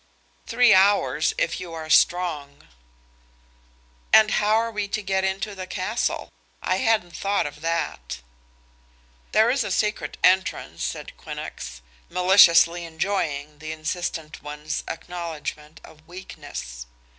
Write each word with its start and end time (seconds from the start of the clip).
"Three 0.47 0.73
hours, 0.73 1.35
if 1.37 1.59
you 1.59 1.73
are 1.75 1.87
strong." 1.87 2.67
"And 4.11 4.31
how 4.31 4.55
are 4.55 4.71
we 4.71 4.87
to 4.87 5.03
get 5.03 5.23
into 5.23 5.53
the 5.53 5.67
castle? 5.67 6.33
I 6.59 6.77
hadn't 6.77 7.15
thought 7.15 7.45
of 7.45 7.61
that." 7.61 8.19
"There 9.31 9.51
is 9.51 9.63
a 9.63 9.69
secret 9.69 10.17
entrance," 10.23 10.83
said 10.83 11.15
Quinnox, 11.19 11.81
maliciously 12.09 12.83
enjoying 12.83 13.59
the 13.59 13.71
insistent 13.71 14.41
one's 14.41 14.83
acknowledgment 14.87 15.79
of 15.83 16.07
weakness. 16.07 16.87